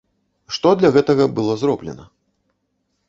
[0.57, 2.05] Што для гэтага было зроблена?